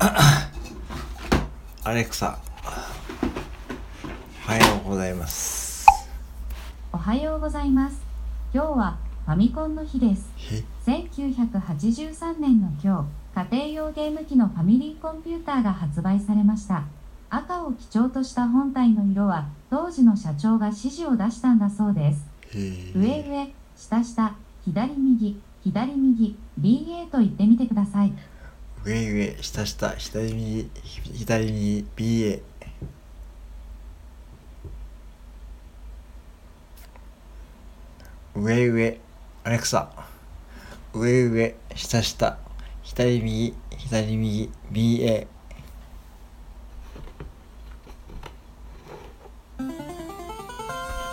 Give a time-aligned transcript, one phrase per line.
[1.84, 2.38] アレクサ
[4.46, 5.86] おはようございます。
[6.90, 8.00] おはようございます。
[8.54, 10.30] 今日はファミコンの日です。
[10.86, 16.84] え？1983年の今日家庭用ゲーム機のファミリーコンピューターが発売されました。
[17.28, 22.26] 赤を基調とした本体の色は当時の社長が指示を出したんだそうです。
[22.56, 28.12] へ上上下下左右左右 BA と言ってみてください
[28.82, 30.70] 上上下下左右
[31.26, 32.40] 左右 BA
[38.34, 39.00] 上上
[39.44, 39.90] アレクサ
[40.94, 42.38] 上上下下
[42.82, 43.54] 左右
[43.90, 45.26] 左右 BA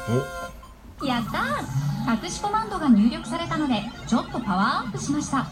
[0.09, 1.05] お。
[1.05, 2.23] やったー。
[2.23, 5.45] 隠しコマンドが入力されたのでちょっとパワーアップしました。